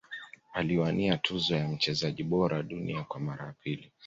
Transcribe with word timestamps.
aliwania 0.53 1.17
tuzo 1.17 1.55
ya 1.55 1.67
mchezaji 1.67 2.23
bora 2.23 2.57
wa 2.57 2.63
dunia 2.63 3.03
kwa 3.03 3.19
mara 3.19 3.55
mbili 3.61 3.91